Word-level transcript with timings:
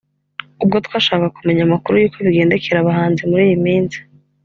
ubwo 0.63 0.77
twashakaga 0.85 1.33
kumenya 1.37 1.61
amakuru 1.67 1.95
y'uko 1.97 2.17
bigendekera 2.25 2.77
abahanzi 2.81 3.21
muri 3.29 3.43
iyi 3.47 3.57
minsi 3.65 3.99